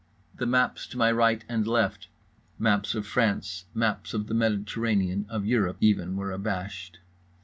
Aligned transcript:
The 0.33 0.47
maps 0.47 0.87
to 0.87 0.97
my 0.97 1.11
right 1.11 1.45
and 1.47 1.67
left, 1.67 2.07
maps 2.57 2.95
of 2.95 3.05
France, 3.05 3.65
maps 3.75 4.15
of 4.15 4.25
the 4.25 4.33
Mediterranean, 4.33 5.27
of 5.29 5.45
Europe, 5.45 5.77
even, 5.79 6.15
were 6.15 6.31
abashed. 6.31 6.97